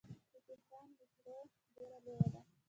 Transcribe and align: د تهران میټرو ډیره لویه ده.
د 0.03 0.03
تهران 0.47 0.87
میټرو 0.97 1.37
ډیره 1.75 1.97
لویه 2.05 2.27
ده. 2.33 2.41